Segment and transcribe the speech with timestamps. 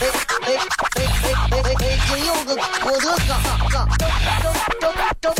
[0.00, 0.10] 哎哎
[0.46, 1.98] 哎哎哎哎！
[2.08, 3.30] 今有个郭德纲，
[3.70, 3.88] 张张
[4.80, 5.36] 张张张张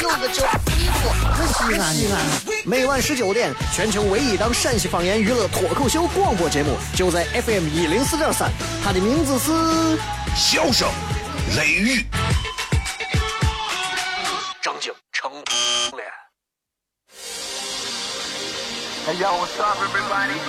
[0.00, 0.44] 有个叫
[0.76, 1.02] 衣服，
[1.52, 2.14] 西安西安。
[2.64, 8.50] 每晚十九点，全球唯一档陕西方言娱乐脱口秀广播节目，就在 FM 一零四点三。
[8.82, 9.50] 它的名字是
[10.34, 10.88] 《笑声
[11.56, 12.00] 雷雨》。
[14.62, 16.10] 张景成脸。
[19.06, 20.40] Hey yo, what's up, everybody?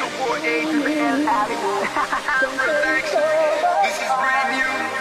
[0.00, 1.20] 248 to the L
[3.84, 4.99] This is brand new.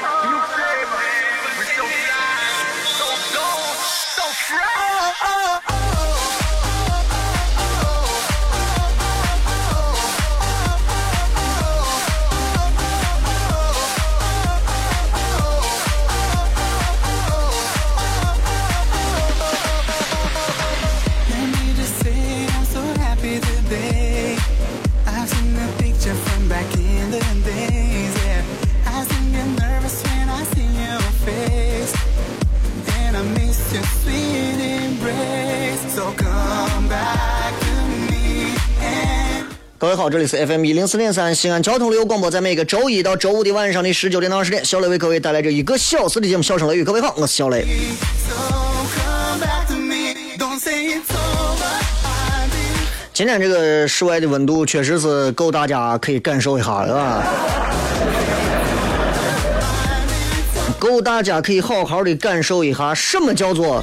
[39.80, 46.82] 各位好，这里是 FM 一零四点三西安交通旅游广播，在每个周一到周五的晚上的十九点到二十点，小雷为各位带来这一个小时的节目《笑声雷雨》。
[46.86, 47.66] 各位好，我是小雷。
[53.14, 57.24] 今天这个室外的温度确实是够大家可以感受一下，是吧？
[60.78, 63.82] 够大家可以好好的感受一下什么叫做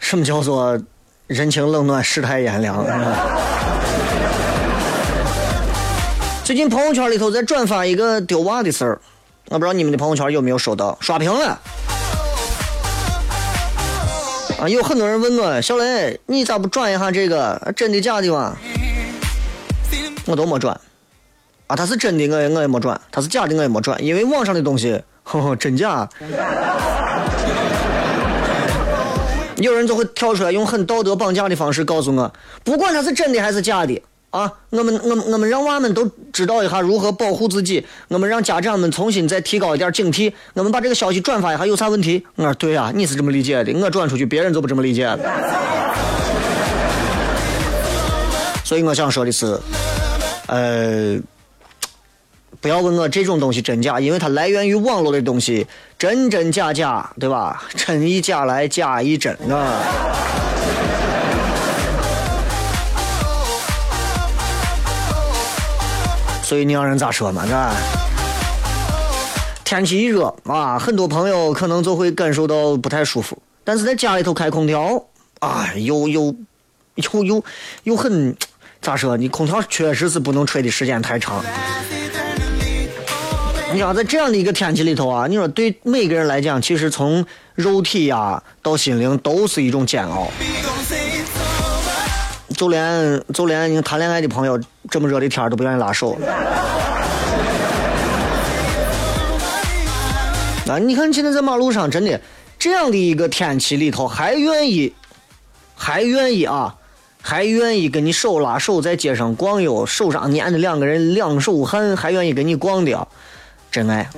[0.00, 0.76] 什么叫做
[1.28, 2.84] 人情冷暖，世态炎凉。
[2.84, 3.49] 是吧
[6.50, 9.00] 最近朋友圈里头在转发一个丢娃的事儿，
[9.50, 11.60] 我不知道你们的朋友圈有没有收到，刷屏了。
[14.58, 18.56] 啊，有很多人问我，小雷，你咋不转一下这个真的假的嘛？
[20.26, 20.74] 我都没转。
[21.68, 24.04] 啊，他是真的，我也我也没转；他是假的，我也没转。
[24.04, 26.08] 因为网上的东西，呵呵，真假。
[29.58, 32.32] 有人就会跳出来，用很道德绑架的方式告诉我，
[32.64, 42.24] 不管他是真的还是假的啊，我们我们我们让娃们都知道一下如何保护自己，我们让家长们重新再提高一点警惕，我们把这个消息转发一下有啥问题？
[42.36, 45.18] 我说对呀、你是这么理解的，我转出去别人就不这么理解了。
[48.64, 49.58] 所以我想说的是，
[50.46, 51.18] 呃，
[52.60, 55.66] 不要问我这种东西真假，因为它来源于网络的东西，
[55.98, 57.64] 真真假假，对吧？
[57.74, 59.82] 真亦假来，假亦真啊。
[66.50, 67.46] 所以你让人咋说嘛？
[67.46, 67.72] 是吧？
[69.64, 73.38] 天气一热啊，很多朋友可能就会感受到不太舒服。
[73.62, 75.00] 但是在家里头开空调，
[75.38, 76.34] 啊，又又
[76.96, 77.44] 又又
[77.84, 78.36] 又很
[78.82, 79.16] 咋说？
[79.16, 81.40] 你空调确实是不能吹的时间太长。
[83.70, 87.24] 你知道，在这样的一个天气里头啊，你说对每个人来讲，其实从
[87.54, 90.26] 肉体呀、到心灵都是一种煎熬。
[92.56, 96.18] 就连就连你谈恋爱的朋友，这么热的天都不愿意拉手。
[100.68, 102.20] 啊，你看现在在马路上，真的
[102.58, 104.92] 这样的一个天气里头，还愿意，
[105.74, 106.76] 还愿意啊，
[107.22, 113.06] 还愿意跟你手拉手在街上逛悠，手上粘着两个人两手汗，还愿意跟你逛的啊，
[113.70, 114.08] 真爱。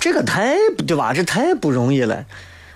[0.00, 1.12] 这个太不对吧？
[1.12, 2.24] 这太不容易了。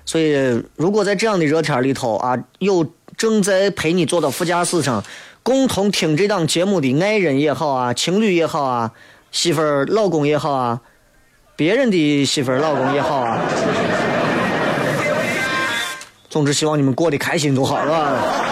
[0.08, 2.86] 所以，如果在这样的热天里头啊，有
[3.18, 5.04] 正在陪你坐到副驾驶上，
[5.42, 8.90] 共同听这档节目的爱人也好啊，情侣也好啊，
[9.30, 10.80] 媳妇儿、老公也好啊，
[11.56, 13.38] 别人的媳妇儿、老公也好啊，
[16.30, 18.47] 总之希望你们过得开心就好，是吧？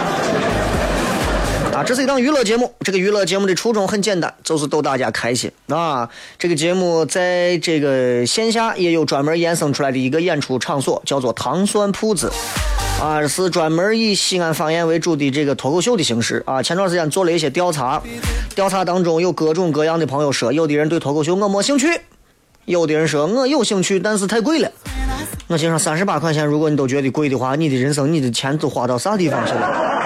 [1.77, 2.73] 啊，这是一档娱乐节目。
[2.79, 6.09] 这个娱乐节目的初衷很简单，就是逗大家开心啊。
[6.39, 12.31] 这个节目在这个线下也有专门衍生出来的一个演出场所，叫做糖蒜铺子。
[12.99, 16.63] 啊，是专门以西安方言为主的这个脱口秀的形式啊。
[16.63, 18.01] 前段时间做了一些调查，
[18.55, 21.87] 调查当中有各种各样的朋友说，有的人对脱口秀我没兴趣，
[22.65, 24.71] 有的人说我有兴趣，但是太贵了。
[25.45, 29.96] 我心想，三十八块钱，如果你都觉得贵的话，你的人生你的钱都花到啥地方去了？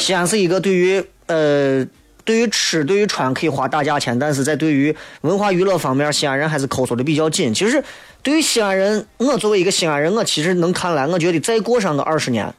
[0.00, 1.86] 西安是一个对于呃
[2.24, 7.52] 对于吃，对于穿可以花大价钱，但是在对于文化娱乐方面，西安人还是抠搜的比较紧。
[7.52, 7.82] 其实，
[8.22, 12.52] 对于西安人，我作为一个西安人，我其实能看来，我觉得再过上个二十年，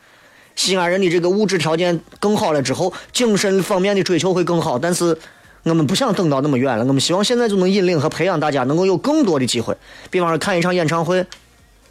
[0.56, 4.78] 西安人的这个物质条件更好了之后，精神方面的追求会更好。
[4.78, 5.18] 但是，
[5.64, 9.78] 我们不想等到那么远了，我们希望现在就能引领和培养大家能够有更多的机会，
[10.10, 11.26] 比方说看一场演唱会，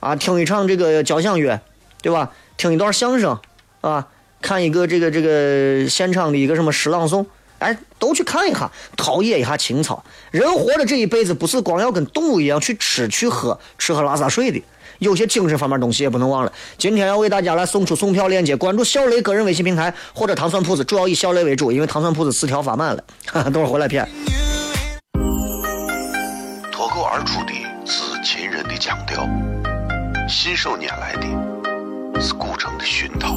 [0.00, 1.60] 啊，听一场这个交响乐，
[2.02, 2.32] 对吧？
[2.56, 3.38] 听一段相声，
[3.80, 4.08] 啊，
[4.40, 7.24] 看一个这个这个现场的一个什么诗朗诵。
[7.58, 10.02] 哎，都去看一下，陶冶一下情操。
[10.30, 14.64] 人活着这一辈子，不是光要跟动物一样去吃、去喝、吃喝拉撒睡的，
[14.98, 16.50] 有些精神方面东西也不能忘了。
[16.78, 23.04] 今天要为大家来送出送票链接，关注小雷个人微信平台或者糖蒜铺子，主要以小雷为主，因为糖蒜铺子词条发满了。
[23.26, 24.08] 哈哈，等会儿回来片。
[26.72, 27.52] 脱口而出的
[27.84, 29.28] 是秦人的腔调，
[30.26, 33.36] 信手拈来的是古城的熏陶，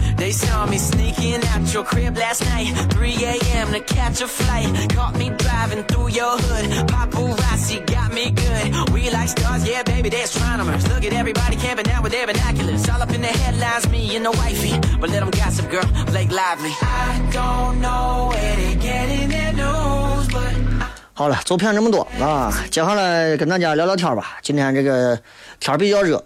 [0.31, 2.71] they saw me sneaking out your crib last night.
[2.93, 3.73] 3 a.m.
[3.73, 4.69] to catch a flight.
[4.95, 6.87] Caught me driving through your hood.
[6.87, 8.89] Paparazzi got me good.
[8.93, 10.87] We like stars, yeah, baby, they're astronomers.
[10.87, 12.87] Look at everybody camping out with their binoculars.
[12.87, 14.79] All up in the headlines, me and the wifey.
[15.01, 16.71] But let them gossip, girl, Blake Lively.
[16.81, 20.55] I don't know where they get in their news, but.
[21.13, 24.39] 好了，走偏这么多啊，接下来跟大家聊聊天吧。
[24.41, 25.19] 今天这个
[25.59, 26.23] 天比较热，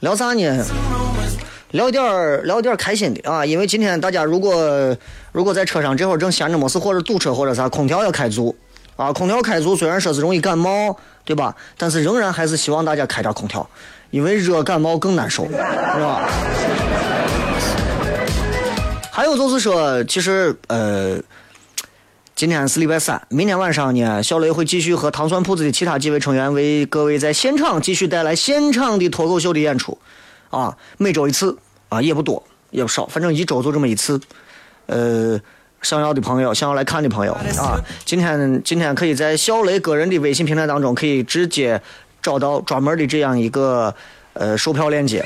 [0.00, 0.66] 聊啥呢？
[1.76, 4.96] 聊点儿聊点儿开心的啊，因为今天大家如果
[5.30, 8.56] 如果在车上这会儿正闲着没事，或者堵车或者啥，空调要开足
[8.96, 9.12] 啊。
[9.12, 11.54] 空调开足虽然说是容易感冒，对吧？
[11.76, 13.68] 但是仍然还是希望大家开点空调，
[14.10, 16.28] 因为热感冒更难受，是吧？
[19.12, 21.20] 还有就是说，其实呃。
[22.38, 29.96] 今天是礼拜三，明天晚上呢，小雷会继续和糖蒜铺子的其他几位成员为各位在现场继续带来现场的脱口秀的演出，
[30.50, 31.56] 啊，每周一次，
[31.88, 34.20] 啊，也不多也不少，反正一周就这么一次。
[34.86, 35.40] 呃，
[35.82, 41.80] 想要的朋友，想要来看的朋友啊，今天今天可以在小雷个人的微信平台当中，可以直接
[42.22, 43.94] 找到专门的这样一个
[44.38, 45.24] 呃售票链接。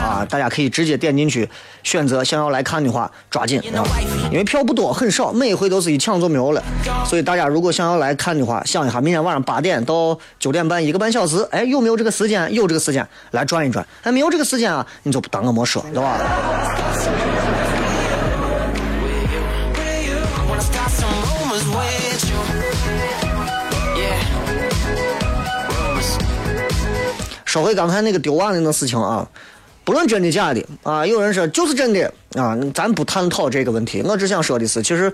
[0.00, 1.48] 啊，大家可以直接点进去
[1.82, 3.60] 选择想要来看的话，抓紧！
[4.30, 6.62] 因为票不多，很少，每一回都是一抢就没有了。
[7.04, 12.52] 所以大家如果想要来看的话，想一下明天晚上八点到九点半一个半小时，哎，有没有这个时间？
[12.52, 13.86] 有这个时间来转一转。
[14.02, 16.18] 哎，没有这个时间啊，你就当我没说，对吧？
[27.56, 29.26] 说回刚才那个丢娃的那事情啊，
[29.82, 34.02] 不论真的假的啊，有人说就是真的啊，咱不探讨这个问题。
[34.02, 35.10] 我只想说的是，其实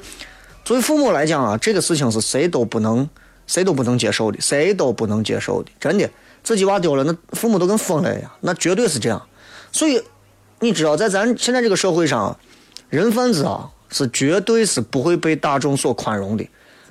[0.65, 3.09] 作为父母来讲啊，这个事情是谁都不能、
[3.47, 5.71] 谁都不能接受的，谁都不能接受的。
[5.79, 6.11] 真的，
[6.43, 9.23] 自己娃丢了，那父母都跟疯了一样，那绝对是这样。
[9.71, 10.03] 所以，
[10.59, 12.37] 你知道，在咱现在这个社会上，
[12.89, 16.45] 人贩子啊，是绝对是不会被大众所宽容的，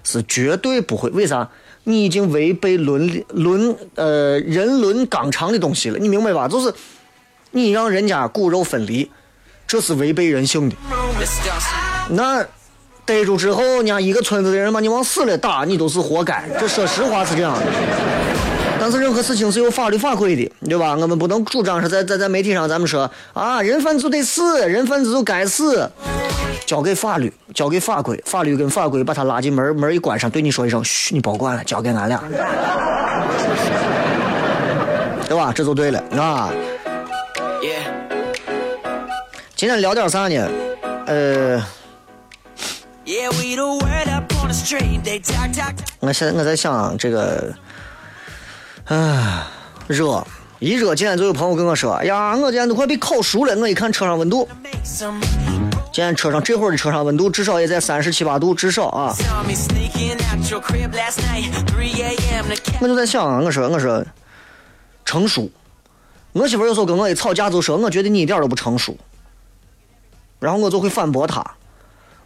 [0.05, 1.09] 是绝对不会。
[1.09, 1.49] 为啥？
[1.83, 6.47] 你已经违背伦理伦呃人伦纲常的东西了，你明白吧？
[6.47, 6.73] 就是
[7.51, 9.09] 你让人家骨肉分离，
[9.65, 10.75] 这是违背人性的。
[12.09, 12.45] 那
[13.05, 16.47] 逮住之后，人家一个村子的人把你往死了打，你都是活该。
[16.59, 17.65] 这说实话是这样的。
[18.81, 20.95] 但是任何事情是有法律法规的，对吧？
[20.95, 25.87] 我们不能主张是在在在媒体上咱们说啊，人贩子就得死，人贩子就该死，
[26.65, 32.23] 交给法律，交给法规，法律跟法规把他拉进门，门一关上，对你说一声，嘘，你别管了，交给俺俩，
[35.27, 35.53] 对吧？
[35.53, 36.49] 这就对了啊。
[39.55, 40.49] 今天聊点啥呢？
[41.05, 41.63] 呃.
[45.99, 47.53] 我现在我在想这个，
[48.91, 49.47] 唉，
[49.87, 50.21] 热，
[50.59, 53.55] 一热，今天就有朋友跟我说，哎呀，我今天都快被烤熟了。
[53.55, 54.49] 我一看车上温度，
[55.93, 59.15] 今天车上这会儿的车上温度至少也在三十七八度，至少啊。
[62.81, 64.05] 我就在想，我说我说
[65.05, 65.49] 成熟，
[66.33, 68.97] 我媳妇有时候跟我一吵架就说，我觉得你一点都不成熟，
[70.37, 71.41] 然后我就会反驳她。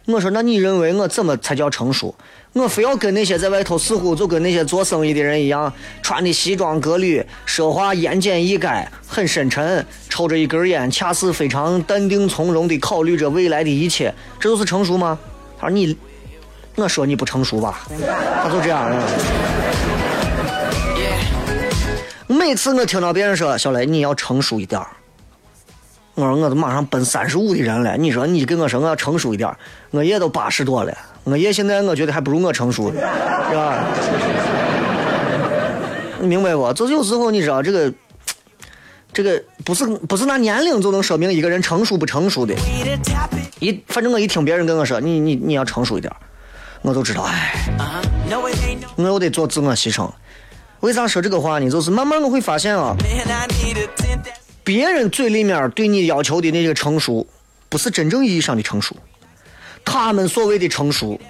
[0.06, 2.14] 我说：“那你认为我怎么才叫成熟？
[2.52, 5.70] 我非要跟那些在外头似乎就跟那些做生意的人一样，
[6.00, 15.18] 穿的西装革履，说话言简意赅，很深沉，抽着一根烟，恰似非常淡定从容地考虑着未来的一切，这就是成熟吗？”
[15.58, 15.96] 他说：“你，
[16.76, 17.86] 我说你不成熟吧？”
[18.42, 18.88] 他就这样。
[22.28, 24.86] 每次我听到别人说：“小雷，你要成熟一点儿。”
[26.16, 29.54] 我说我都马上奔三十五的人了，你说你跟我说我要成熟一点，
[29.90, 32.96] 我爷都八十多了，我爷现在我觉得还不如我成熟，是
[33.54, 33.84] 吧？
[36.18, 36.72] 你明白不？
[36.72, 37.92] 就是有时候你知道这个，
[39.12, 42.54] 这个不是不是拿年龄就能说明一个人成熟不成熟的。
[43.60, 46.10] 一反正我一听别人跟我说你你你要成熟一点，
[46.80, 47.54] 我就知道，哎，
[48.96, 50.10] 我又得做自我牺牲。
[50.80, 51.68] 为啥说这个话呢？
[51.68, 52.96] 就是慢慢我会发现啊，
[54.66, 57.24] 别人嘴里面对你要求的那个成熟，
[57.68, 58.96] 不是真正意义上的成熟。
[59.84, 61.20] 他们所谓的成熟，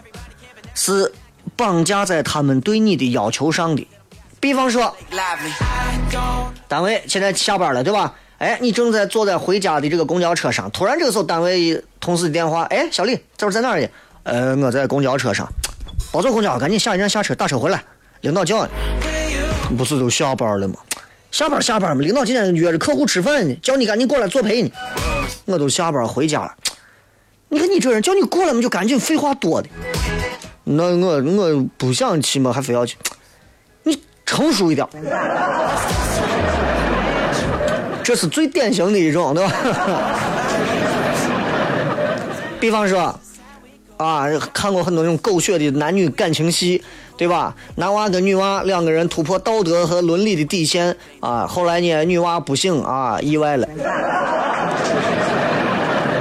[0.75, 1.13] 是
[1.55, 3.87] 绑架在他们对你的要求上的。
[4.41, 4.97] 比方说
[6.67, 8.15] 单位现在下班了，对吧？
[8.39, 13.87] 哎，你正在坐在回家的这个公交车上，突然这个时候单位同事的电话，哎，小李，这会儿在哪儿呢？
[14.23, 15.47] 呃，我在公交车上，
[16.11, 17.85] 别坐公交，赶紧下一站下车，打车回来，
[18.23, 18.73] 领导叫你。
[19.77, 20.77] 不是都下班了吗？
[21.31, 24.71] 下班下班嘛，领导今天约着客户吃饭呢，叫你赶紧过来作陪呢。
[25.45, 26.55] 我都下班回家了，
[27.49, 29.69] 你看你这人，叫你过来嘛就赶紧，废话多的。
[30.65, 32.97] 那我我不想去嘛，还非要去，
[33.83, 34.87] 你成熟一点。
[38.03, 39.53] 这是最典型的一种，对吧？
[42.59, 43.15] 比方说，
[43.97, 46.83] 啊，看过很多那种狗血的男女感情戏，
[47.17, 47.55] 对吧？
[47.77, 53.67] 男娃跟女娃两个人突破道德和伦理的底线啊，后来呢，女娃不幸啊意外了。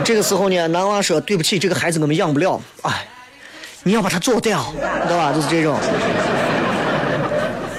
[0.05, 3.07] 这个时候呢，男娃说：“对不起，这个孩子我们养不了，哎，
[3.83, 4.63] 你要把他做掉，
[5.07, 5.75] 对吧？”就是这种。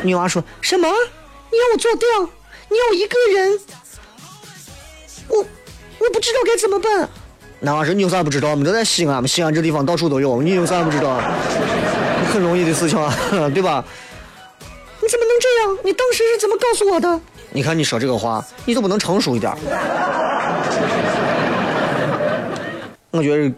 [0.02, 0.88] 女娃说什么？
[0.88, 2.06] 你要我做掉？
[2.68, 3.58] 你要我一个人？
[5.28, 7.08] 我我不知道该怎么办。
[7.66, 8.50] 男娃说：“你有啥不知道？
[8.50, 11.20] 我们都在西安嘛，西安这地方到处都有，你有啥不知道？
[12.32, 13.12] 很容易的事情啊，
[13.52, 13.84] 对吧？
[15.02, 15.78] 你怎么能这样？
[15.82, 17.20] 你当时是怎么告诉我的？
[17.50, 19.52] 你看你说这个话，你都不能成熟一点？
[23.10, 23.52] 我觉得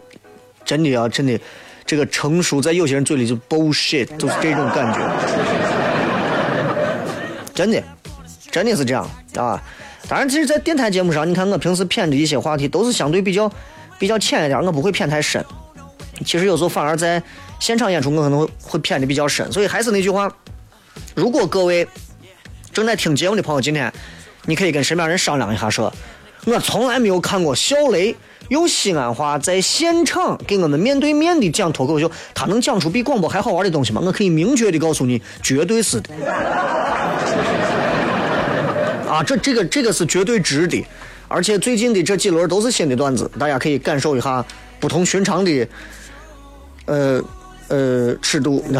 [0.65, 1.39] 真的啊，真的，
[1.85, 4.99] 这个成熟在有些人嘴里就 bullshit，就是这种感觉。
[7.53, 7.83] 真的，
[8.49, 9.61] 真的是这样啊！
[10.07, 13.51] 当然，其实，在电台节目上，你看我平时偏的一些话题都是相对比较
[13.99, 15.43] 比较浅一点，我不会谝太深。
[16.25, 17.21] 其实有时候反而在
[17.59, 19.51] 现场演出，我可能会会谝的比较深。
[19.51, 20.31] 所以还是那句话，
[21.13, 21.87] 如果各位
[22.73, 23.91] 正在听节目的朋友，今天
[24.45, 25.93] 你可以跟身边人商量一下，说，
[26.45, 28.15] 我从来没有看过小雷
[28.47, 34.01] 用西安话在现场给我们面对面的讲脱口秀，他能讲出比广播还好玩的东西吗？
[34.03, 36.13] 我可以明确的告诉你，绝对是的。
[39.07, 40.85] 啊，这这个这个是绝对值的，
[41.29, 44.43] 而且最近的这几轮都是新的段子，大家可以感受一下
[44.79, 45.67] 不同寻常的，
[46.85, 47.21] 呃
[47.69, 48.61] 呃尺度。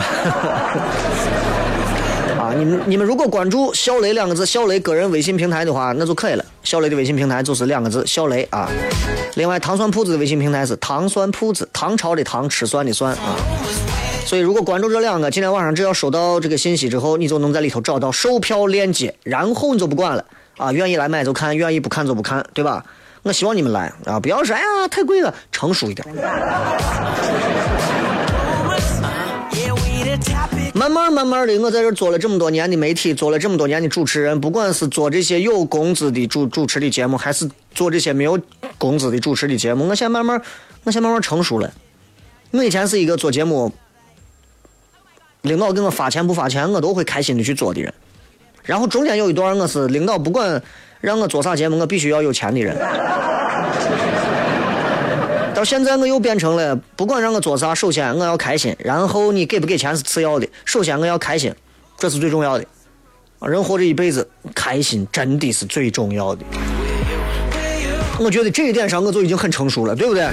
[2.40, 6.46] 啊，你们你们如果关注“小雷”两个字，小雷个人微信平台的话，那就可以了。
[6.64, 8.70] 小雷的微信平台就是两个字“小雷”啊。
[9.36, 13.36] 另外，糖酸铺子的微信平台是糖酸铺子，唐朝的唐，吃酸的酸啊。
[14.26, 20.24] 所以，如果关注这两个，今天晚上只要收到这个信息之后，你就能在里头找到售票链接，然后你就不管了
[20.60, 22.86] 啊，愿意来买就看，愿意不看就不看，对吧？
[23.24, 26.08] 我希望你们来啊，不要说哎呀太贵了，成熟一点。
[30.74, 38.40] 慢慢慢慢的，我在这做了这么多年的媒体，做了这么多年的主持人，不管是做这些有工资的主主持的节目，还是做这些没有
[38.78, 40.42] 工资的主持的节目，我现在慢慢，
[40.84, 41.70] 我现在慢慢成熟了。
[42.52, 43.74] 我以前是一个做节目，
[45.42, 47.94] 领导给我发钱不发钱，我都会开心的去做的人。
[48.70, 50.62] 然后中间有一段，我是领导不管
[51.02, 52.78] 让我做啥节目，我必须要有钱的人。
[55.56, 61.52] 到现在我又变成了，不管让我做啥，首先我要开心，然后你给不给钱是次要的，首先我要开心，
[61.98, 62.66] 这是最重要的。
[63.42, 66.46] 人活着一辈子，开心真的是最重要的。
[68.20, 70.30] 我觉得这一点上我就已经很成熟了，对不对？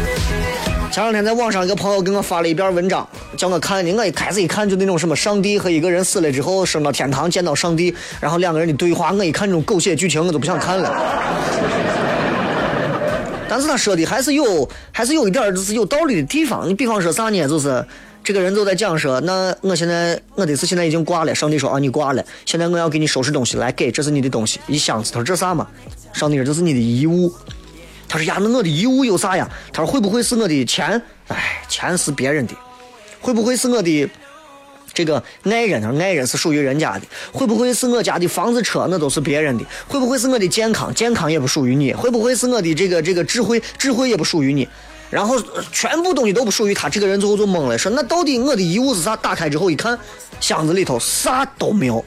[0.97, 3.93] 前两天在网上一个朋友给我发了一篇文章，叫我看的。
[3.93, 10.91] 我一开始一看就那种什么上帝和一个人死了之后升到天堂见到上帝，然后两个人的对话，我一看这种狗血剧情我就不想看了。
[13.47, 16.67] 但是他说的还是有，还是有一点就是有道理的地方。
[16.67, 17.47] 你比方说啥呢？
[17.47, 17.85] 就是
[18.25, 25.13] 这个人就在讲说，那我现在我的是现在已经挂了，上帝说啊你挂了，现在我要给你收拾东西，来给，这是你的东西，一箱子。
[25.13, 25.67] 他说这啥嘛？
[26.15, 27.31] 上帝说这是你的遗物。
[28.09, 29.49] 他说呀，那我的遗物有啥呀？
[29.73, 31.01] 他说会不会是我的钱？
[31.29, 32.55] 哎，钱是别人的。
[33.21, 34.09] 会不会是我的
[34.95, 35.83] 这个爱人？
[35.83, 37.03] 他说爱人是属于人家的。
[37.33, 38.87] 会不会是我家的房子车？
[38.89, 39.65] 那都是别人的。
[39.89, 40.95] 会不会是我的健康？
[40.95, 41.93] 健康也不属于你。
[41.93, 43.61] 会不会是我的这个这个智慧？
[43.77, 44.69] 智慧也不属于你。
[45.11, 45.41] 然后
[45.73, 46.89] 全部东西都不属于他。
[46.89, 49.17] 这个人最后就懵了，说那到底我的遗物是啥？
[49.17, 49.99] 打开之后一看，
[50.41, 52.05] 箱子里头啥都没有。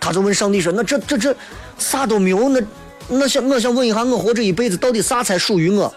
[0.00, 1.36] 他就问上帝说：“那这这这
[1.78, 2.48] 啥都没有？
[2.48, 2.60] 那
[3.08, 5.92] 我想我想问一下，我活这一辈子到底啥才属于我？”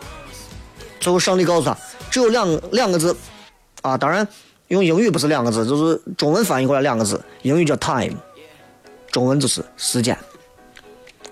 [0.99, 1.77] 最后上帝告诉他，
[2.09, 3.15] 只有两两个字
[3.81, 4.27] 啊，当然
[4.67, 8.15] 用英语不是两个字，就是中文翻译过来两个字，英语叫 time，
[9.11, 10.17] 中文就是时间。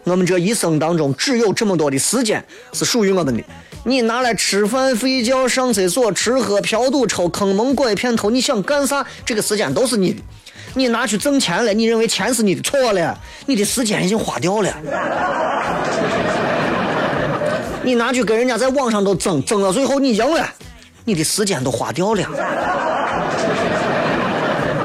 [0.06, 2.44] 我们这一生当中只有这么多的时间
[2.74, 3.44] 是属于我们的，
[3.84, 9.06] 你拿来吃饭、睡觉、上厕所、吃喝嫖赌抽、坑蒙拐骗偷，你想干啥？
[9.24, 10.22] 这个时间都是你的。
[10.74, 14.74] 你拿去挣钱了，你认为钱是你的，错了，你的时间已经花掉了。
[17.84, 20.48] 你拿去跟人家在网上都争，争到最后你赢了，
[21.06, 22.24] 你的时间都花掉了。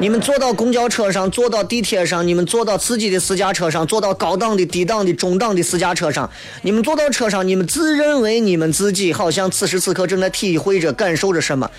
[0.00, 6.28] 你们坐到公交车上，坐到地铁上，你们坐到自己的私家车上，坐到高档的、低档的、中档的私家车上，
[6.62, 11.70] 你们坐到车上，你们自认为你们自己好像此时此刻正在体会着、感受着什么，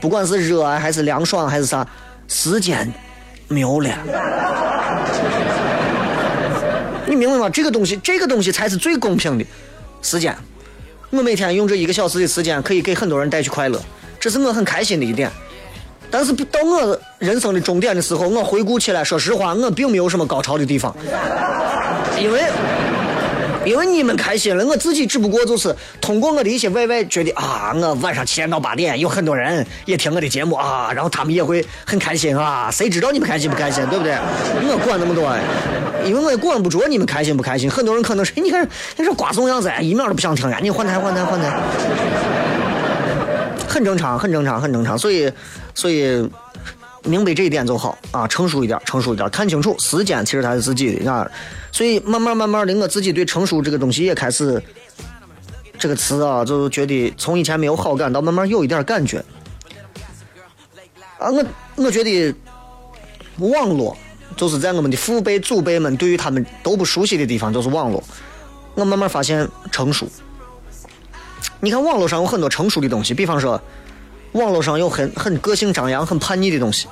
[0.00, 1.86] 不管是热啊，还是凉爽，还是啥，
[2.28, 2.90] 时间
[3.48, 3.90] 没有了。
[7.08, 7.48] 你明白吗？
[7.48, 9.44] 这个东西，这个东西才是最公平的。
[10.02, 10.36] 时间，
[11.10, 13.80] 我每天用这一个小时的时间，可以给很多人带去快乐，
[14.18, 15.30] 这是我很开心的一点。
[16.10, 20.94] 但是到我人生的终点的时候，我回顾起来，说实话，我并没有什么高潮的地方，
[22.18, 22.42] 因为
[23.66, 34.14] 因为你们开心了，我自己只不过就是通过我的一些 YY 觉得啊，我晚上七点到八点有很多人也听我的节目啊，然后他们也会很开心啊，谁知道你们开心不开心，对不对？
[34.62, 35.36] 我管那么多，
[36.08, 37.68] 因为我也管不着你们开心不开心。
[37.68, 41.58] 很多人可能是你看你这瓜怂样子，一秒都不想听呀，你换台换台换台。
[43.68, 44.96] 很正常，很正常，很正常。
[44.96, 45.30] 所以，
[45.74, 46.26] 所以
[47.06, 51.26] 明白这一点就好啊，成熟一点，成熟一点，看清楚时间其实它是自己的啊。
[51.72, 54.62] 所以慢慢慢慢的，我自己对成熟这个东西也开始
[55.78, 59.24] 这个词啊，就觉得从以前没有好感到慢慢有一点感觉
[61.18, 61.30] 啊。
[61.30, 61.44] 我
[61.76, 62.34] 我觉得
[63.38, 63.96] 网络
[64.36, 68.02] 就是在我们的父辈祖辈们对于他们都不熟悉的地方，就是网络。
[68.74, 70.06] 我慢慢发现成熟。
[71.60, 73.60] 你看网络上有很多成熟的东西，比方说，
[74.36, 76.86] 网络上有很很个性张扬、很叛逆的东西，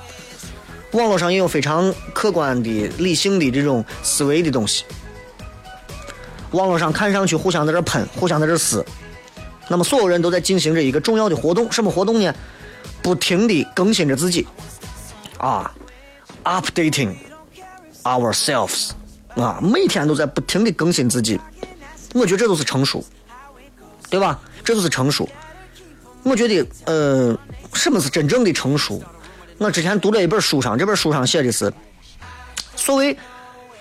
[0.93, 4.83] 网络上也有非常客观的、理性的这种思维的东西。
[6.51, 8.83] 网络上看上去互相在这喷，互相在这撕，
[9.67, 12.33] 那么所有人都在进行着一个重要的活动，什么活动呢？
[13.03, 14.47] 不停的更新着自己，
[15.37, 15.71] 啊
[16.43, 17.13] ，updating
[18.03, 18.89] ourselves，
[19.35, 21.39] 啊，每天都在不停的更新自己，
[22.15, 23.05] 我觉得这都是成熟。
[24.07, 24.39] 对吧？
[24.63, 25.27] 这就是成熟。
[26.25, 27.37] 我觉得，呃，
[27.75, 28.99] 什么是真正的成熟？
[29.59, 31.71] 我之前读了一本书上，这本书上写的是，
[32.75, 33.15] 所谓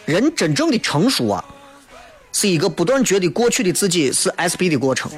[0.05, 1.43] 人真正的成熟啊，
[2.33, 5.11] 是一个不断觉得过去的自己是 SB 的过程，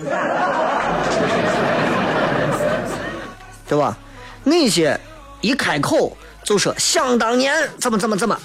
[3.69, 3.99] 对吧？
[4.45, 4.99] 那些
[5.41, 8.39] 一开口就说想当年怎么怎么怎么，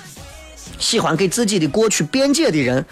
[0.80, 2.84] 喜欢给自己的过去辩解的人。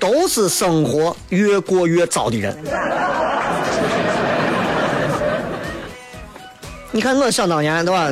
[0.00, 2.54] 都是生活越过越糟的人。
[6.94, 8.08] 你看我想当年，对吧.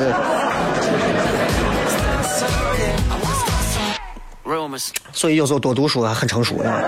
[5.12, 6.56] 所以有时候多读书啊，很成熟。
[6.56, 6.82] 对 吧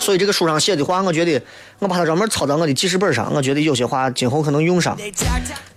[0.00, 1.42] 所以这个书上写的话，我觉得
[1.78, 3.30] 我把它专门抄到我的记事本上。
[3.34, 4.96] 我觉得有些话今后可能用上。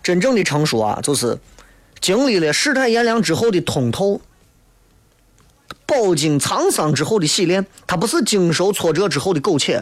[0.01, 1.37] 真正的成熟啊，就是
[1.99, 4.21] 经历了世态炎凉之后的通透，
[5.85, 7.65] 饱经沧桑之后的洗练。
[7.85, 9.81] 它不是经受挫折之后的苟且。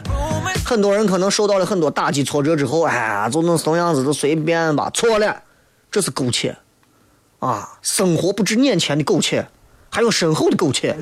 [0.65, 4.89] 很多人可能受到了很多打击挫折之后，哎呀，就能怂样子，就随便吧。
[4.93, 5.43] 错了，
[5.91, 6.55] 这是苟且
[7.39, 7.77] 啊！
[7.81, 9.45] 生活不止眼前的苟且，
[9.89, 10.95] 还有身后的苟且。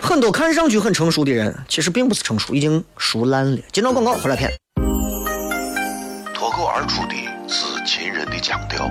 [0.00, 3.58] 很多看上去很成熟的人，其实并不是成熟，已经熟烂了。
[3.70, 4.50] 今朝广告回来片。
[6.34, 7.14] 脱口而出的
[7.46, 8.90] 是秦人的腔调，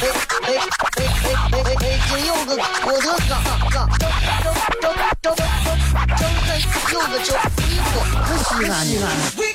[0.00, 0.08] 北
[0.46, 0.58] 北
[0.96, 3.32] 北北北京又个郭德纲，
[3.70, 4.08] 纲正
[4.42, 5.36] 正正正正
[6.46, 6.50] 正
[6.92, 7.94] 有个叫李波。
[8.44, 9.04] 西安，西安，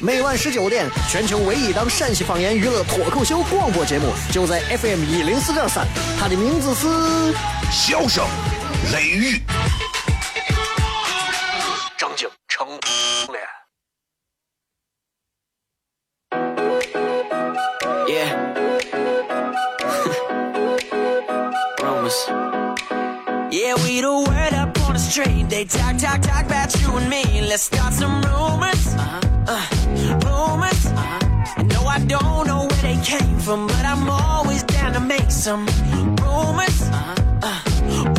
[0.01, 5.85] 每晚十九点，全球唯一档陕西方言娱乐脱口秀广播节目，就在 FM 一零四点三，
[6.19, 7.33] 它的名字是。
[7.71, 8.25] 笑声、
[8.91, 9.39] 雷雨，
[25.19, 25.49] street.
[25.49, 27.23] They talk, talk, talk about you and me.
[27.41, 28.83] Let's start some rumors.
[29.47, 29.65] Uh,
[30.25, 30.81] rumors.
[31.71, 35.65] No, I don't know where they came from, but I'm always down to make some
[36.21, 36.77] rumors.
[37.47, 37.61] Uh,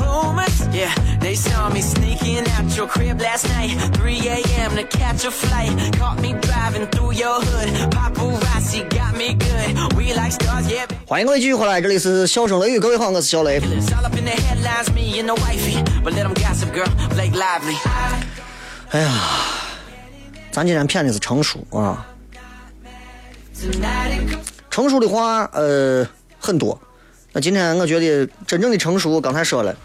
[0.01, 0.57] rumors.
[0.75, 3.71] Yeah, they saw me sneaking out your crib last night.
[3.95, 4.77] 3 a.m.
[4.77, 5.73] to catch a flight.
[5.95, 7.69] Caught me driving through your hood.
[7.91, 9.00] Paparazzi got
[11.07, 13.61] 欢迎各位继续回来，这里是笑声雷雨，各位好，我是小雷。
[18.93, 19.11] 哎呀，
[20.51, 22.07] 咱今天骗的是成熟啊。
[24.71, 26.81] 成熟的话，呃，很多。
[27.35, 29.77] 那今天我觉得真正的成熟，刚才说了，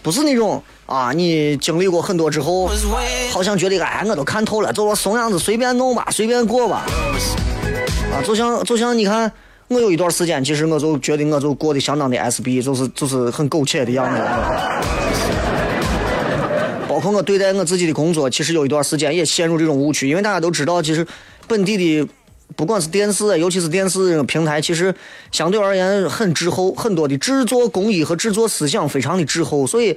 [0.00, 2.70] 不是那种啊，你经历过很多之后，
[3.32, 6.86] 好像觉得哎，我都看透了，就说怂样子，随便弄吧，随便过吧。
[8.24, 9.30] 就像就像你看，
[9.68, 14.20] 我有一段时间，其实我就觉得我就过得相当的 SB，就是就是很苟且的样子。
[16.88, 21.06] 包括我对待我自己的工作，其实有一段时间也陷入这种误区，因为大家都知道，其实
[21.46, 22.08] 本地的
[22.54, 24.94] 不管是电视，尤其是电视平台，其实
[25.30, 29.96] 相对而言很滞后，很多的制作工艺和制作思想非常的滞后，所以。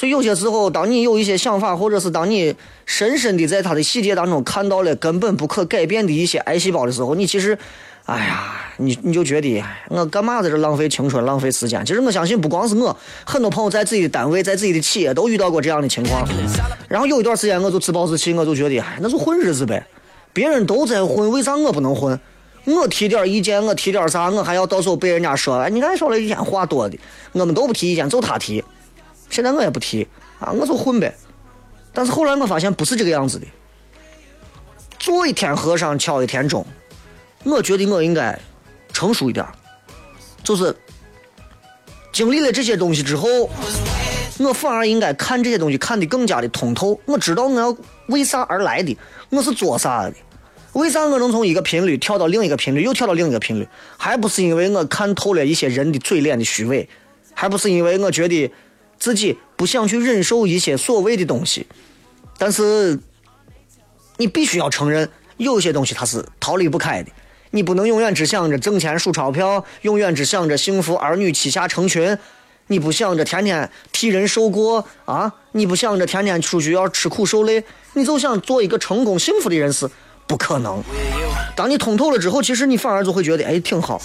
[0.00, 2.54] 所以有些时候，当你有一些想法，或者是当你
[2.86, 7.58] 深深的在他的细节当中看到了根本不可改变的一些癌细胞的时候，你其实，
[8.06, 11.84] 哎呀，你你就觉得我干嘛在这浪费青春、浪费时间？
[11.84, 16.26] 其实我相信，不光是我，很多朋友在自己的单位、在自己的企业都遇到过这样的情况。
[16.88, 19.86] 然后有一段时间，我就自暴自弃，我就觉得，哎，那就混日子呗，
[20.32, 22.18] 别人都在混，为啥我不能混？
[22.64, 26.96] 我提点意见，我提点啥，我还要到时候被人家说，哎，你看说了一天话多的，
[27.32, 28.64] 我们都不提意见，就他提。
[29.30, 30.06] 现在我也不提
[30.38, 31.14] 啊，我就混呗。
[31.92, 33.46] 但是后来我发现不是这个样子的，
[34.98, 36.66] 做一天和尚敲一天钟。
[37.42, 38.38] 我觉得我应该
[38.92, 39.46] 成熟一点，
[40.44, 40.76] 就是
[42.12, 43.48] 经历了这些东西之后，
[44.38, 47.00] 我反而应该看这些东西看得更加的通透。
[47.06, 47.76] 我知道我要
[48.08, 48.96] 为啥而来的，
[49.30, 50.14] 我是做啥的。
[50.74, 53.66] 为啥我能从一个频率跳到另一个频率，又跳到另一个频率？
[53.96, 56.88] 还不是因为我看透了一些人的嘴脸的虚伪，
[57.34, 58.52] 还不是因为我觉得
[59.00, 61.66] 自己不想去忍受一些所谓的东西。
[62.38, 63.00] 但是，
[64.18, 67.10] 你必须要承认，有些东西它是逃离不开的。
[67.50, 72.16] 你不能永远只想着挣钱数钞票，永远只想着幸福儿女膝下成群。
[72.68, 75.32] 你不想着天天替人受过啊？
[75.50, 77.64] 你不想着天天出去要吃苦受累？
[77.94, 79.90] 你就想做一个成功幸福的人是
[80.28, 80.80] 不可能。
[81.56, 84.00] 当你通透了之后，其实你反而就会觉得哎挺好。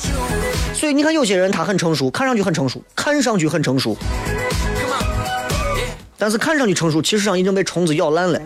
[0.74, 3.96] 所以你看，有些人他很成熟，看上去很成熟，看上去很成熟，
[6.18, 8.40] 但是看上去成熟，其实上已经被虫子咬烂了。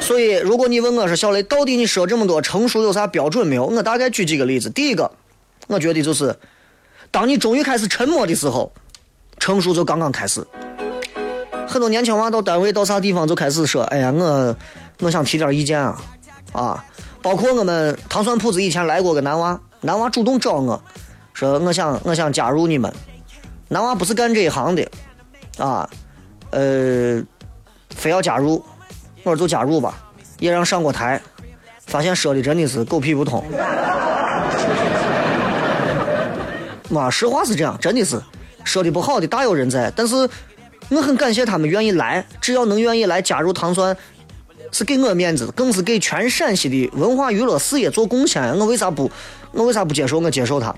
[0.00, 3.66] 所以，如果你问我说小雷，到底你说这么多成熟有啥标准没有？
[3.66, 4.70] 我大概举几个例子。
[4.70, 5.10] 第一个，
[5.66, 6.36] 我觉得就是，
[7.10, 8.72] 当你终于开始沉默的时候，
[9.38, 10.46] 成熟就刚刚开始。
[11.68, 14.56] 很多年轻娃到单位到啥地方就开始说：“哎呀，我
[15.00, 16.00] 我想提点意见啊
[16.52, 16.84] 啊！”
[17.20, 20.80] 包括我们糖蒜铺子以前来过个男娃，男娃主动找我
[21.34, 22.92] 说：“我想我想加入你们。”
[23.68, 24.88] 男娃不是干这一行的
[25.58, 25.88] 啊，
[26.50, 27.22] 呃，
[27.90, 28.64] 非要加入，
[29.24, 29.98] 我说就加入吧，
[30.38, 31.20] 也让上过台，
[31.86, 33.44] 发现说的真的是狗屁不通。
[36.88, 38.22] 妈，实话是这样，真的是
[38.62, 40.14] 说的不好的大有人在，但是
[40.88, 43.96] 我很感谢他们愿意来，只要能愿意来加入糖蒜，
[44.70, 48.56] 是给我面子，更是给全陕西的文化娱乐事业做贡献。
[48.56, 49.10] 我为啥不，
[49.50, 50.20] 我为啥不接受？
[50.20, 50.72] 我接受他。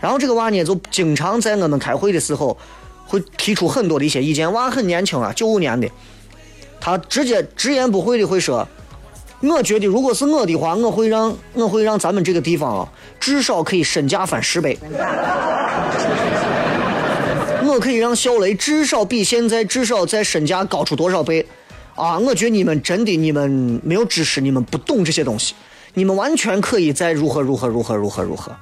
[0.00, 2.56] 然后这个娃呢，就经常在我们开会的时候，
[3.06, 4.52] 会提出很多的一些意见。
[4.52, 5.88] 娃很年轻啊，九五年的，
[6.80, 8.66] 他直接直言不讳的会说
[9.40, 14.78] ：“我觉得如果是我的话，我会让我会让咱们这个地方啊，至少可以身价翻十倍。
[17.68, 21.44] 我可以让小雷至少比现在至少在身价高出多少倍
[21.94, 22.18] 啊！
[22.18, 25.54] 我觉得你们真的你们没有知识，你们不懂这些东西，
[25.94, 28.54] 你们完全可以再如何如何如何如何如何。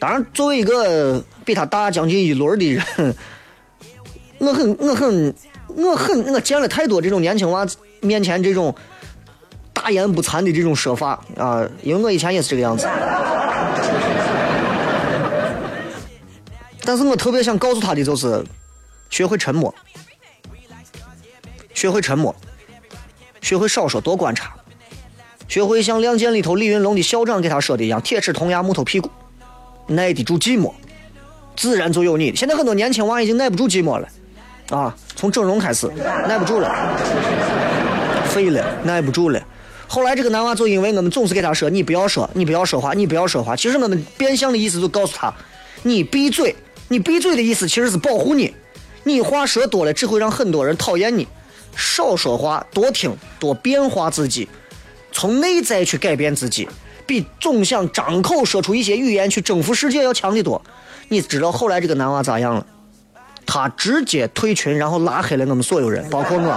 [0.00, 3.14] 当然，作为一个比他大将近一轮的人，
[4.38, 5.34] 我很我很
[5.68, 7.66] 我很我见了太多这种年轻娃
[8.00, 8.74] 面前这种
[9.74, 12.88] 大言不惭的这种说法啊，因为我以前也是这个样子。
[16.82, 18.42] 但是我特别想告诉他的就是，
[19.10, 19.72] 学会沉默，
[21.74, 22.34] 学会沉默，
[23.42, 24.54] 学会少说多观察，
[25.46, 29.10] 学会像《亮剑》里头李云龙的校长给他说的一样，铁齿铜牙木头屁股，
[29.90, 30.72] 耐得住寂寞，
[31.56, 32.36] 自然就有你的。
[32.36, 34.08] 现在很多年轻娃已经耐不住寂寞了，
[34.70, 35.88] 啊，从整容开始
[36.28, 36.96] 耐不住了，
[38.26, 39.42] 废了，耐不住了。
[39.88, 43.56] 后来这个男娃就因为我们总是给他说你不要说，你不要说话，你不要说话。
[43.56, 45.34] 其实我们变相的意思就告诉他，
[45.82, 46.54] 你闭嘴。
[46.92, 48.52] 你闭嘴的意思其实是保护你，
[49.04, 51.28] 你话说多了只会让很多人讨厌你。
[51.76, 54.48] 少说话，多听，多变化自己，
[55.12, 56.68] 从内在去改变自己，
[57.10, 60.62] 比总想张口说出一些语言去征服世界要强得多。
[61.08, 62.64] 你知道后来这个男娃咋样了？
[63.44, 66.50] 他直接退群，然后拉黑了我们所有人，包括我。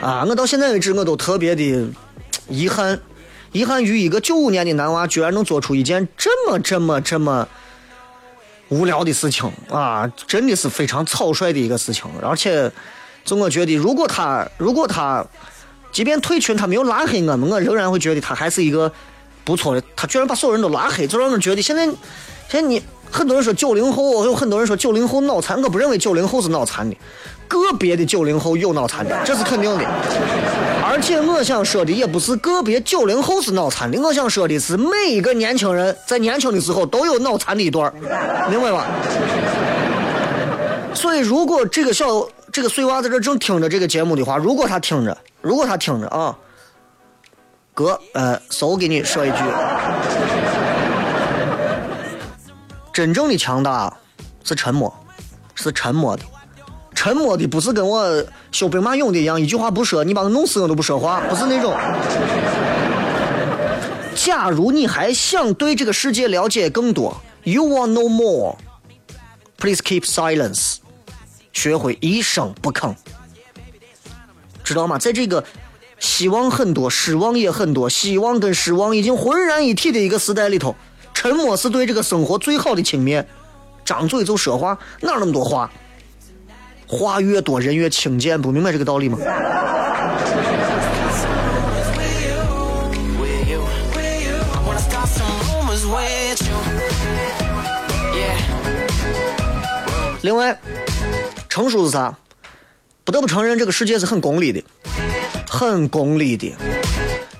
[0.00, 1.86] 啊，我到现在为止我都特别的
[2.48, 2.98] 遗憾，
[3.52, 7.46] 遗憾于一个九五年的男娃居然能做出一件这么这么这么
[8.70, 10.10] 无聊的事情啊！
[10.26, 12.72] 真的是非常草率的一个事情，而且，
[13.22, 15.22] 就我觉得，如果他如果他
[15.92, 18.90] 即便退群，他没有拉黑我们，我仍然会觉得他还是一个
[19.44, 19.82] 不错的。
[19.94, 21.84] 他居然把所有人都拉黑，就让人觉得现在
[22.48, 26.96] 现在你很多人说九零后，有很多人说九零后脑残，我不认为九零后是脑残的。
[27.46, 29.84] 个别的九零后有脑残的，这是肯定的。
[30.82, 37.92] 而且我想说的也不是个别九零后是脑残的，我想说的是每一个年轻人在年轻的时候都有脑残的一段
[38.50, 38.86] 明白吧？
[40.94, 46.34] 所以，如果这个小这个碎娃在这正听着这个节目的话，如果他听着，如果他听着啊，
[47.74, 49.38] 哥，呃，搜给你说一句，
[52.92, 53.92] 真正的强大
[54.44, 54.94] 是沉默，
[55.54, 56.22] 是沉默的。
[56.94, 61.74] 沉默的不是跟我修兵马俑的一样，一句话不说，你把我弄死我都不说话，不是那种。
[64.14, 70.76] 假如你还想对这个世界了解更多，You want know more，please keep silence，
[71.52, 72.94] 学会一声不吭，
[74.62, 74.98] 知道吗？
[74.98, 75.44] 在这个
[75.98, 80.74] 希望很多、失望也很多、希望跟失望已经浑然一体的一个时代里头，
[81.14, 83.24] 沉默是对这个生活最好的轻蔑。
[83.84, 85.70] 张嘴就说话，哪那么多话？
[86.86, 89.18] 话越多，人越轻贱，不明白这个道理吗？
[100.22, 100.56] 另外，
[101.48, 102.16] 成熟是啥？
[103.04, 104.62] 不得不承认，这个世界是很功利的，
[105.48, 106.54] 很功利的。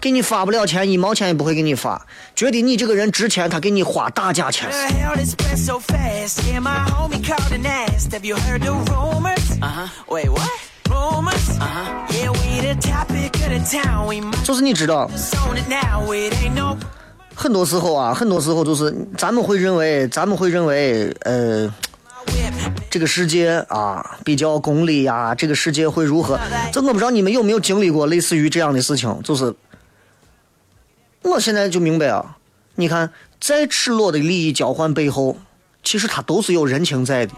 [0.01, 2.05] 给你发不了钱，一毛钱也不会给你发。
[2.35, 4.69] 觉得你这个人值钱，他给你花大价钱。
[4.69, 6.41] The hell this spread so fast?
[6.43, 8.11] Yeah, my homie called and asked.
[8.11, 9.57] Have you heard the rumors?
[9.61, 9.89] Uh huh.
[10.09, 10.51] Wait, what?
[10.91, 11.57] Rumors?
[11.61, 12.07] Uh huh.
[12.11, 14.09] Yeah, we the topic of the town.
[14.09, 15.09] We might 就是你知道
[15.47, 16.13] ，own it now.
[16.13, 16.77] It ain't no
[17.37, 21.73] 很多时候啊，很多时候就是咱们会认为，咱们会认为，呃.
[22.91, 26.39] 这个世界啊比较功利呀、这个世界会如何？
[26.73, 29.55] 这我不知道你们有没有经历过类似于这样的事情，就是
[31.23, 32.37] 我现在就明白啊，
[32.75, 35.39] 你看，再赤裸的利益交换背后，
[35.83, 37.33] 其实它都是有人情在的。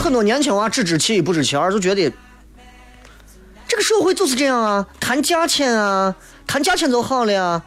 [0.00, 2.12] 很多年轻娃只知其一不知其二，就觉得
[3.66, 6.14] 这个社会就是这样啊，谈价钱啊，
[6.46, 7.62] 谈价钱就好了呀。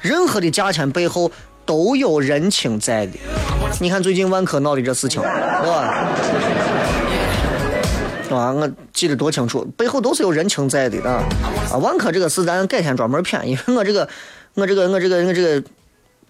[0.00, 1.30] 任何的价钱背后
[1.66, 3.18] 都有人情在的。
[3.78, 5.28] 你看最近万科闹的这事情，对
[5.70, 6.04] 吧？
[8.30, 8.52] 啊？
[8.52, 11.22] 我记得多清楚，背后都是有人情在的啊！
[11.72, 14.08] 啊，万科这个事咱改天专门片，因为 我这个，
[14.54, 15.62] 我这个，我这个，我这个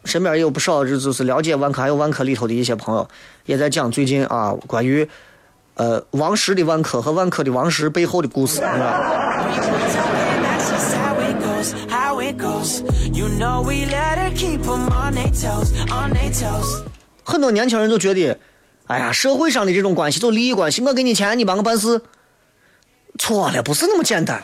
[0.05, 3.07] 身边也有不少就就是了解万科，还有万科里头的一些朋友
[3.44, 5.07] 也在讲最近啊关于
[5.74, 9.00] 呃王石的万科和万科的王石背后的故事，是吧？
[17.30, 18.36] 很多年轻人都觉得，
[18.88, 22.00] 哎呀，社会上的这种关系就利益关系，我给你钱，你帮我办事，
[23.20, 24.42] 错了，不是那么简单。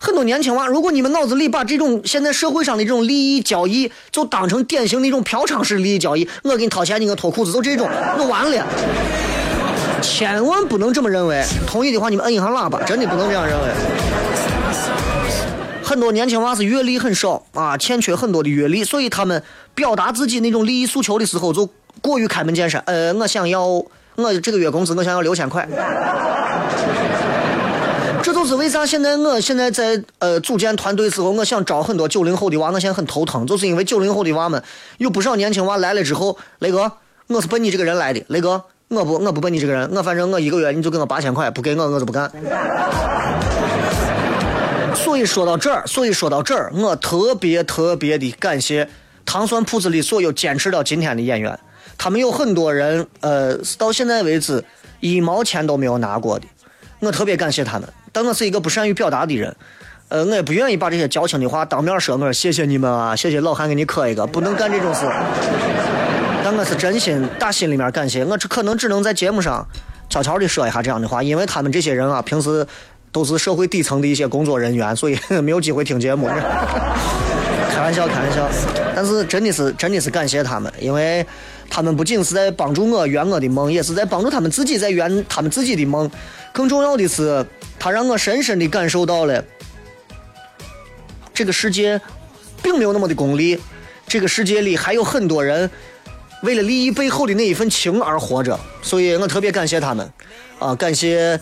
[0.00, 8.66] 很多年轻娃，如果你们脑子里把这种现在社会上的这种利益交易，就当成典型的一种嫖娼式利益交易，我给你掏钱，你给我脱裤子，就这种，那完了。
[10.00, 11.44] 千万不能这么认为。
[11.66, 13.66] 同意的话，你们摁一下喇叭，真的不能这样认为。
[15.82, 19.42] 很多年轻娃是阅历很少啊，欠缺很多的阅历，所以他们
[19.74, 21.68] 表达自己那种利益诉求的时候，就
[22.00, 22.82] 过于开门见山。
[22.86, 23.90] 呃，我想要我
[24.42, 25.66] 这个月工资，我想要六千块。
[28.20, 34.62] 这就是为啥现在我现在在呃组建团队时候，我想招很多九零后的娃，我现在很头疼，就是因为九零后的娃们
[34.98, 36.92] 有不少年轻娃来了之后，雷哥，
[37.28, 42.30] 我是奔你这个人来的，雷哥，我不我不奔你这个人，我反正我一个月你就给我八千块，不给我我就不干。
[44.94, 48.88] 所以说到这儿，所以说到这儿，我特别特别的感谢
[49.24, 51.58] 糖酸铺子里所有坚持到今天的演员，
[51.98, 54.64] 他们有很多人，呃，到现在为止
[55.00, 56.46] 一毛钱都没有拿过的，
[57.00, 57.88] 我特别感谢他们。
[58.12, 59.54] 但我是一个不善于表达的人，
[60.08, 62.16] 呃，我也不愿意把这些矫情的话当面说。
[62.16, 65.00] 我说谢谢你们啊，谢谢老韩给你磕一个，不能干这种事。
[66.42, 69.66] 但我是真心打心里面感谢，我只可能只能在节目上
[70.08, 72.66] 悄悄的说一下这样的话，因为他们这些人啊，平时
[73.12, 76.28] 都是社会底层的一些工作人员，所以没有机会听节目。
[77.74, 78.48] 开玩笑，开玩笑。
[78.96, 81.24] 但是真的是真的是感谢他们，因为
[81.70, 86.10] 他们不仅是在帮助我圆我的梦，也是在帮助他们自己在圆他们自己的梦。
[86.52, 87.46] 更重要的是，
[87.78, 89.44] 他让我深深的感受到了
[91.32, 92.00] 这个世界
[92.62, 93.60] 并没有那么的功利，
[94.08, 95.70] 这个世界里还有很多人
[96.42, 98.58] 为了利益背后的那一份情而活着。
[98.82, 100.10] 所以我特别感谢他们，
[100.58, 101.38] 啊，感谢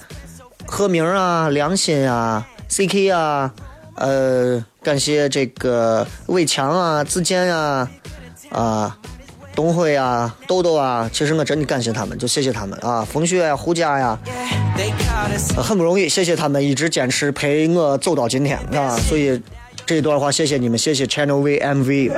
[0.67, 3.55] 贺明啊、良心啊、CK 啊，
[3.95, 7.89] 呃，感谢这个伟强啊、自健啊，
[8.51, 8.99] 啊。
[9.57, 14.17] 东辉啊，豆豆啊，其实我真的感谢他们，就谢谢他们啊，冯雪呀、胡佳呀，
[15.57, 19.41] 很不容易，谢谢他们一直坚持陪我走到今天啊，所以
[19.87, 22.13] 这一段话谢谢你们，谢谢 Channel V MV。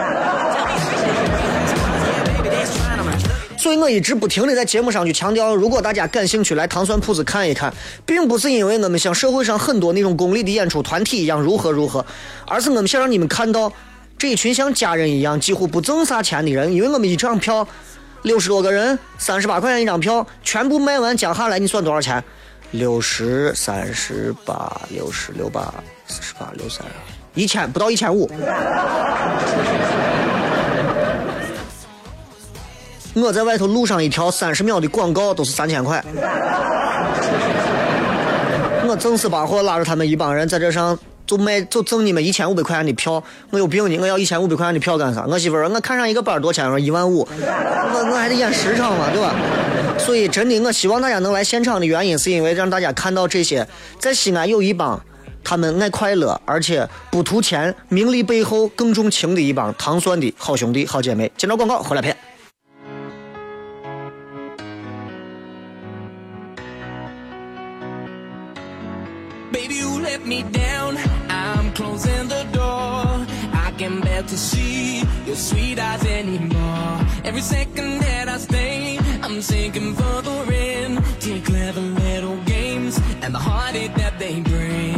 [3.56, 7.72] 所以我一直不停的在节目上去强调，如果大家感兴趣来糖酸铺子看一看，
[8.04, 12.04] 并不是因为我们像社会上很多那种功利的演出团体一样如何如何，
[12.46, 13.72] 而是我们想让你们看到
[14.18, 17.66] 这一群像家人一样几乎不挣啥钱的人，因为我们一张票
[18.22, 22.22] 六十多个人，三十八块钱一张票，全部卖完加下来，你算多少钱？
[22.72, 25.72] 六十、三十八、六十、六八、
[26.08, 26.84] 四十八、六三，
[27.34, 28.28] 一千不到一千五。
[33.14, 36.04] 我在外头录上一条三十秒的广告都是三千块，
[38.86, 40.98] 我正死巴货拉着他们一帮人在这上
[41.28, 43.98] 就卖就挣你们一千五百块钱的票，我有病呢！
[44.00, 45.26] 我要一千五百块钱的票干啥？
[45.28, 46.64] 我媳妇儿说我看上一个班多少钱？
[46.64, 49.34] 我说一万五，我我还得演十场嘛，对吧？
[49.98, 54.98] 所以真的，我希望大家能来现场的原因，是因为让大家看到这些在西安有一帮
[55.44, 61.30] 他们爱快乐，而且不图钱，名利背后更重情的一帮糖酸的好兄弟、好姐妹。
[61.36, 62.16] 接着广告回来片。
[69.52, 70.67] Baby, you let me down.
[74.28, 77.06] To see your sweet eyes anymore.
[77.24, 83.38] Every second that I stay, I'm sinking further in your clever little games and the
[83.38, 84.97] heartache that they bring.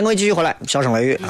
[0.00, 1.28] 我哥继续回来，小声微语啊！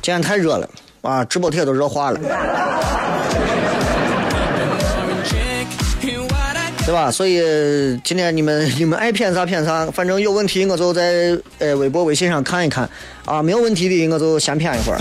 [0.00, 0.66] 今天太热了
[1.02, 2.18] 啊，直播铁都热化了，
[6.86, 7.10] 对吧？
[7.10, 7.40] 所以
[8.02, 12.88] 今天你们 你们爱骗啥骗啥，反正有问题我就在呃微博、微信上看一看
[13.26, 15.00] 啊，没有问题的我就先骗一会儿。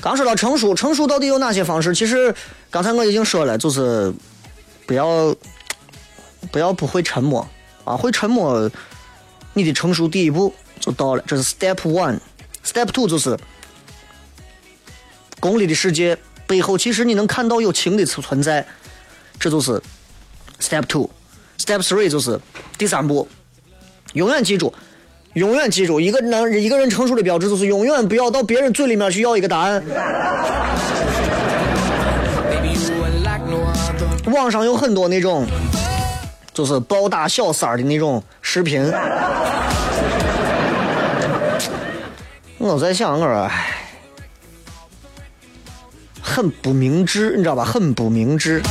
[0.00, 1.94] 刚说到成熟，成熟到底有哪些方式？
[1.94, 2.34] 其实
[2.70, 4.10] 刚才我已经说了，就是。
[4.86, 5.34] 不要
[6.50, 7.46] 不要不会沉默
[7.84, 8.70] 啊，会沉默，
[9.54, 12.18] 你的成熟第一步就到了，这是 step one。
[12.64, 13.36] step two 就是
[15.40, 16.16] 功利的世界
[16.46, 18.66] 背后，其实你能看到有情的存在，
[19.38, 19.82] 这就是
[20.60, 21.10] step two。
[21.58, 22.38] step three 就是
[22.76, 23.28] 第三步，
[24.14, 24.72] 永远记住。
[25.34, 29.82] 永远记住，一个男一个人成熟的标志就是永远不要到别人嘴里面去要一个答案。
[34.32, 35.46] 网上有很多那种，
[36.54, 38.82] 就是暴打小三儿的那种视频。
[42.58, 43.74] 我在想，我说，唉，
[46.22, 47.64] 很不明智，你知道吧？
[47.64, 48.62] 很不明智。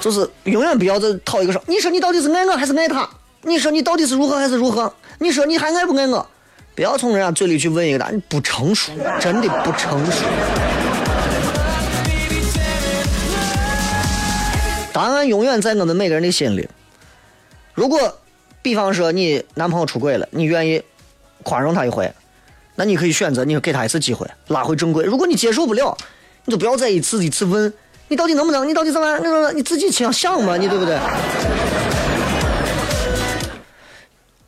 [0.00, 3.08] 就是永远不要再讨一个说，你说你到底是爱我还是爱他？
[3.42, 4.92] 你说你到底是如何还是如何？
[5.18, 6.26] 你说你还爱不爱我？
[6.74, 10.24] 不要从人家嘴里去问一个答案，不成熟，真的不成熟。
[14.92, 16.68] 答案永远在我们每个人的心里。
[17.74, 18.18] 如果，
[18.60, 20.82] 比方说你男朋友出轨了，你愿意
[21.44, 22.12] 宽容他一回，
[22.74, 25.04] 那你可以选择，你给他一次机会，拉回正轨。
[25.04, 25.96] 如果你接受不了，
[26.44, 27.72] 你就不要再一次一次问
[28.08, 29.16] 你到底能不能，你到底怎么？
[29.20, 30.98] 你你自己想想嘛，你对不对？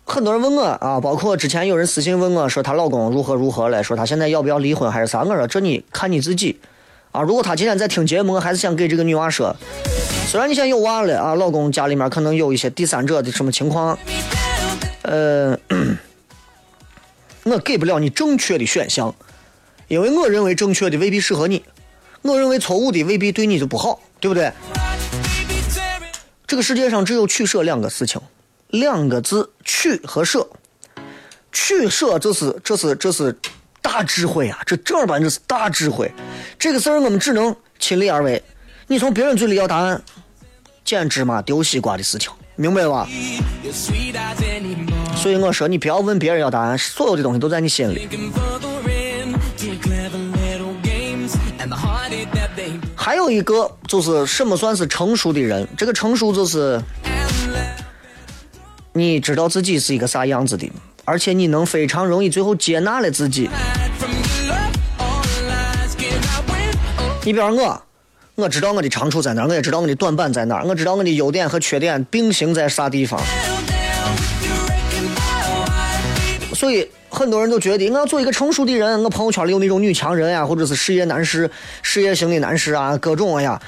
[0.09, 5.24] 很多人问我啊，包括之前有人私信问我说她老公如何如何了，说她现在要不要离婚还是啥？
[5.24, 6.61] 我说这你看你自己
[7.11, 7.20] 啊。
[7.20, 9.54] 如果她今天在听节目，还是想给这个女娃说，
[10.28, 13.98] 虽然你现在有娃了啊，老公家里面可能有一些第三者的什么情况，
[15.02, 15.59] 呃，
[17.42, 19.12] 我给不了你正确的选项，
[19.88, 21.64] 因为我认为正确的未必适合你，
[22.22, 24.52] 我认为错误的未必对你就不好，对不对？
[26.46, 28.20] 这个世界上只有取舍两个事情，
[28.69, 30.47] 两个字，取和舍。
[31.53, 33.35] 取舍这是这是这是
[33.81, 34.59] 大智慧啊！
[34.67, 36.12] 这正儿八经是大智慧。
[36.59, 38.43] 这个事儿我们只能亲力而为。
[38.87, 40.03] 你从别人嘴里要答案，
[40.85, 43.09] 捡芝麻丢西瓜的事情，明白吧？
[45.17, 48.07] 所以我说，你不要问别人要答案，所有的东西都在你心里。
[52.95, 55.67] 还有一个就是什么算是成熟的人？
[55.77, 56.81] 这个成熟就是
[58.97, 60.72] 你知道自己是一个啥样子的，
[61.05, 63.51] 而且你能非常容易最后接纳了自己。
[67.22, 67.82] 你比方我，
[68.36, 73.20] 我知道我的长处在哪，我也知道我的短板在哪，我知道我的优点和缺点并行在啥地方。
[76.55, 81.51] 所以很多人都觉得我要做一个成熟的人，我朋友圈里有那种女强人呀，或者是事业男士、
[81.82, 83.61] 事业型的男士啊，各种哎呀，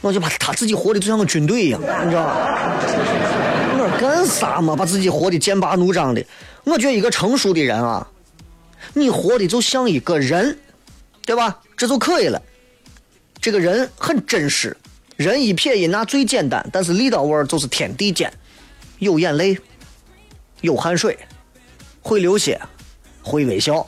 [0.00, 2.80] 我就把他自己活的就像个军队一样，你知道吧？
[4.00, 4.74] 干啥嘛？
[4.74, 6.24] 把自己活的剑拔弩张的。
[6.64, 8.08] 我觉得一个成熟的人啊，
[8.94, 10.58] 你活的就像一个人，
[11.26, 11.60] 对吧？
[11.76, 12.40] 这就可以了。
[13.42, 14.74] 这个人很真实，
[15.16, 18.32] 人一撇一捺最简单，但是力道味儿就是天地间，
[19.00, 19.58] 有眼泪，
[20.62, 21.18] 有汗水。
[22.00, 22.58] 会流血，
[23.20, 23.86] 会微笑，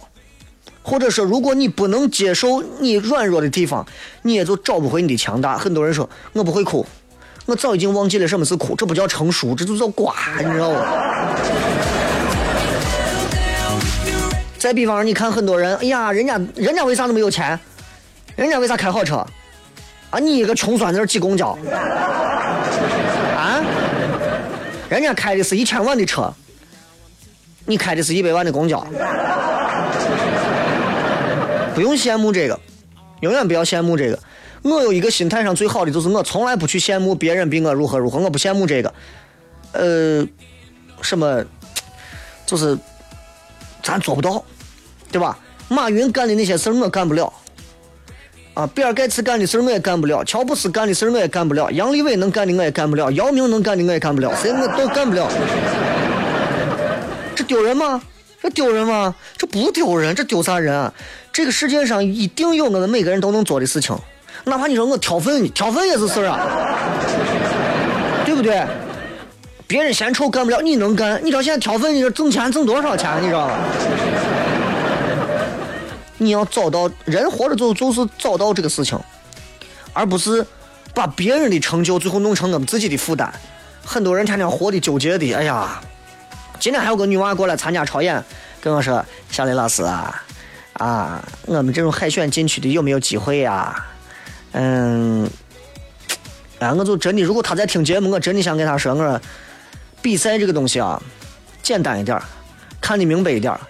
[0.82, 3.86] 或者说，如果你不能接受你软弱的地方，
[4.20, 5.56] 你也就找不回你的强大。
[5.56, 6.84] 很多人说我不会哭，
[7.46, 10.80] 我早已经忘记了什么是哭，这不叫成熟，这就叫瓜，你知道吗？
[14.58, 17.58] 再比方说，你看很多人，哎呀，人家人家为啥那么有钱？
[18.36, 19.26] 人家为啥开好车？
[20.10, 21.58] 啊，你一个穷酸在这挤公交？
[23.36, 23.60] 啊？
[24.88, 26.32] 人家开的是一千万的车。
[27.64, 28.84] 你开的是一百万的公交，
[31.76, 32.58] 不用羡慕这个，
[33.20, 34.18] 永远不要羡慕这个。
[34.62, 38.94] 我有一个心态上最好的就是我从来不去羡慕别人比我如何如何，我不羡慕这个。
[39.72, 40.26] 呃，
[41.00, 41.44] 什么，
[42.46, 42.78] 就是
[43.82, 44.44] 咱做不到，
[45.10, 45.38] 对吧？
[45.68, 47.32] 马云干的那些事儿我干不了，
[48.52, 55.28] 啊，比尔盖茨干的事儿我也干不了，乔布斯干的事儿我也干不了，杨利伟能干的我也干不了，姚明能干的我也干不了，谁我都干不了。
[57.34, 58.02] 这丢人吗？
[58.42, 59.14] 这丢人吗？
[59.38, 60.92] 这不丢人，这丢啥人啊？
[61.32, 63.96] 这个世界上一定有我们每个人都能做的事情，
[64.44, 66.40] 哪怕你说我挑粪，挑粪也是事儿啊，
[68.24, 68.64] 对不对？
[69.66, 71.18] 别人嫌丑干不了，你能干？
[71.24, 73.22] 你知道现在挑粪，你说挣钱挣多少钱？
[73.22, 73.54] 你知道吗？
[76.18, 78.98] 你要找到人活着就就是找到这个事情，
[79.92, 80.46] 而不是
[80.94, 83.32] 把别人的成就最后弄成我们自己的负担。
[83.84, 85.80] 很多人天天活的纠结的，哎呀。
[86.60, 88.22] 今天还有个女娃过来参加超演，
[88.60, 90.22] 跟我说：“小雷老师啊，
[90.74, 93.84] 啊，我们这种海选进去的有没有机会呀？”
[94.52, 95.28] 嗯，
[96.58, 99.20] 哎，我就真的，如果他在听节目，我真的想跟他说，我说
[100.00, 101.02] 比赛这个东西啊，
[101.62, 102.22] 简单一点儿，
[102.80, 103.60] 看得明白一点儿。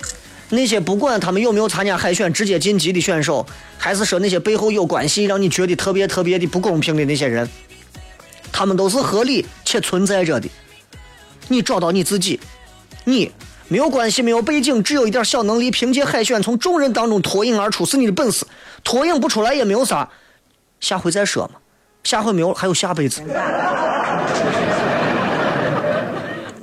[0.50, 3.46] 那些不管他们有没有参加海选直接晋级的选手，
[3.78, 7.48] 还是说那些背后有关系让你觉得特别特别的不公平的那些人，
[8.52, 10.48] 他们都是合理且存在着的。
[11.48, 12.38] 你找到你自己。
[13.04, 13.32] 你
[13.66, 18.46] 没有关系，没有背景，只有一点小能力，凭借海选从众人当中脱颖而出是你的本事。
[18.84, 20.08] 脱颖不出来也没有啥，
[20.82, 21.54] 下回再说嘛。
[22.04, 23.22] 下回没有，还有下辈子。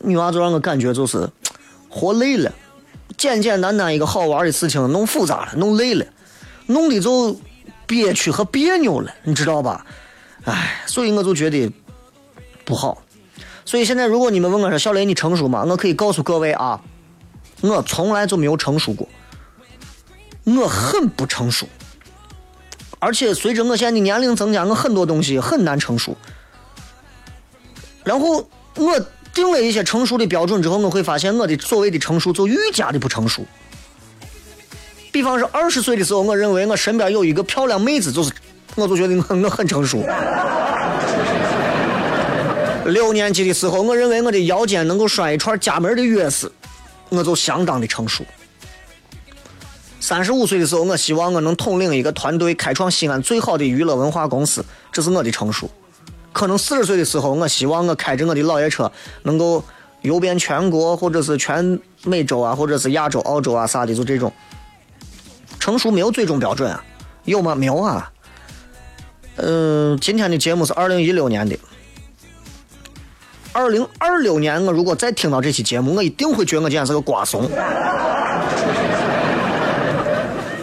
[0.04, 1.28] 女娃就让我感觉就是
[1.90, 2.52] 活累了，
[3.16, 6.06] 简简单单一个好玩的事情弄复杂了，弄累了，
[6.68, 7.40] 弄的就
[7.88, 9.86] 憋屈和别扭了，你知道吧？
[10.44, 11.72] 哎，所以我就觉得
[12.66, 13.02] 不好。
[13.64, 15.64] 所以现在，如果你们问我说小雷你成熟吗？
[15.64, 16.82] 我可以告诉各位啊，
[17.62, 19.08] 我从来就没有成熟过，
[20.44, 21.68] 我很不成熟，
[23.00, 26.16] 而且随着我现在的年龄增加，我很多东西很难成熟。
[28.04, 28.46] 然后
[28.76, 29.00] 我
[29.34, 33.46] 定了一些成熟的标准之后，我会发现我的所谓的成熟就愈加的不成熟。
[35.12, 38.32] 比方说，二十岁的时候，我认为我身边有一个漂亮妹子，就是
[38.76, 40.04] 我就觉得我我很成熟。
[42.86, 46.50] 六年级的时候，我认为我的腰间能够拴一串家门的钥匙，
[47.10, 48.26] 我就相当的成熟。
[50.00, 55.70] 三十五岁的时候，我希望我能统领一个团队，开创西安最好的娱乐文化公司，这是我的成熟。
[56.32, 58.92] 可能四十岁的时候，我希望我开着我的老爷车，
[59.24, 59.64] 能够
[60.02, 64.32] 游遍全国，或者是全美洲啊，或者是亚洲、澳洲啊啥的，就这种。
[65.60, 66.84] 成熟没有最终标准啊，
[67.26, 67.54] 有吗？
[67.54, 68.12] 没有啊。
[69.36, 71.58] 嗯、今天的节目是二零一六年的，
[73.52, 77.50] 二零二六年我如果再听到这期节目，我一定会觉得我今天是个瓜怂。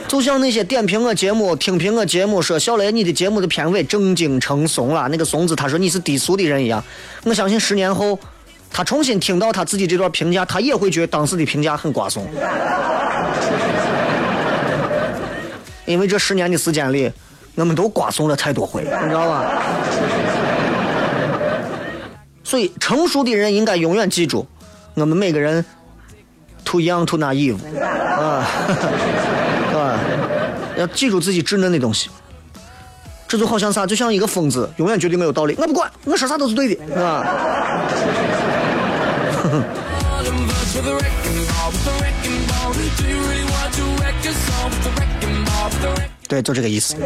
[0.08, 6.82] 就像那些点评我节目、听评我节目说小雷你的节目的片尾正经成怂了，那个怂字他说你是低俗的人一样。
[7.24, 8.18] 我相信十年后，
[8.70, 12.26] 他重新听到他自己这段评价，他也会觉得当时的评价很瓜怂。
[15.86, 17.12] 因为这十年的时间里，
[17.56, 19.62] 我们都瓜怂了太多回，你知道吧？
[22.44, 24.46] 所以成熟的人应该永远记住，
[24.94, 25.64] 我们每个人
[26.64, 28.46] too young too naive 啊，
[29.78, 29.98] 啊，
[30.78, 32.10] 要记住自己稚嫩的东西。
[33.28, 37.26] 这就好像啥，就像一个疯子，永远绝对没有道理，我不管，我说啥都是对的，是吧？
[46.28, 46.96] 对，就这个意思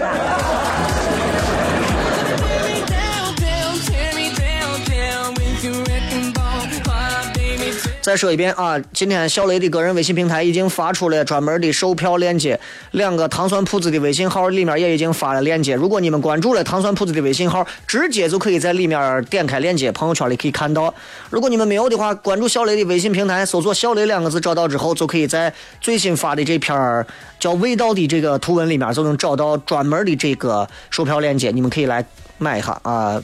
[8.10, 12.58] 再说一遍啊，今天小雷的个人微信平台已经发出了专门的售票链接，
[12.90, 15.76] 两个糖酸铺子的微信号里面也已经发了链接。
[15.76, 20.92] 如果你们关注了糖酸铺子的微信号，直接就可以在里面点开链接，朋友圈里可以看到。
[21.30, 27.06] 如果你们没有的话，关注小雷的微信平台，搜索“小雷”两个字找到之后，就可以在最新发的这篇
[27.38, 32.04] 叫“味道”的这个图文里面，就能找到专门的这个售票链接，你们可以来
[32.38, 33.22] 买一下啊。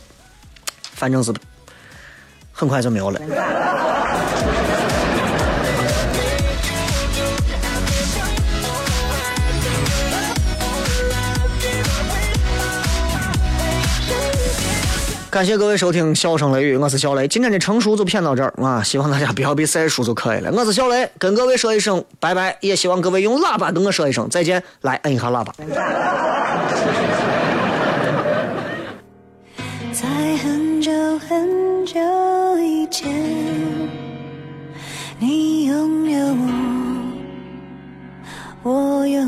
[0.94, 1.34] 反正是
[2.52, 3.20] 很快就没有了。
[15.36, 17.28] 感谢各位收听《笑声雷雨》，我是小雷。
[17.28, 20.50] 今天的成熟就骗到这儿啊， 希望大家不要被晒熟就可以了。
[20.50, 24.62] 我是小雷，跟各位说一声拜拜，也希望各位用喇叭跟我说一声再见。
[24.80, 25.52] 来，摁一下喇叭。
[29.92, 30.06] 在
[30.38, 32.00] 很久很久
[32.58, 33.12] 以前，
[35.18, 36.34] 你拥有
[38.64, 39.25] 我，我拥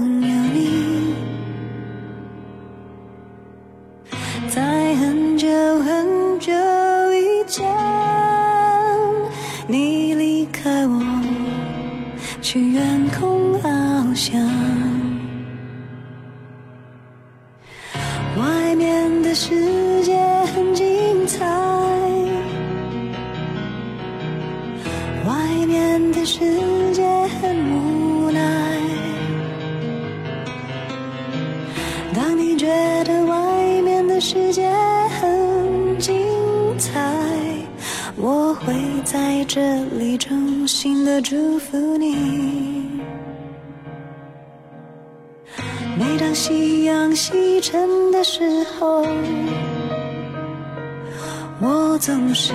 [52.08, 52.54] 总是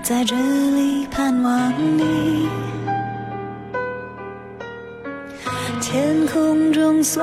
[0.00, 2.48] 在这里盼望你。
[5.80, 7.20] 天空中虽